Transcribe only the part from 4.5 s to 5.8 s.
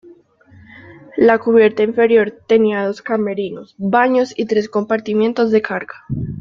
compartimientos de